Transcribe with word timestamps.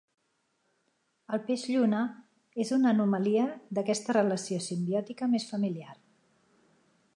El 1.37 1.41
peix 1.49 1.65
lluna 1.73 1.99
és 2.65 2.73
una 2.79 2.93
anomalia 2.97 3.45
d'aquesta 3.79 4.17
relació 4.19 4.59
simbiòtica 4.71 5.31
més 5.35 5.49
familiar. 5.55 5.97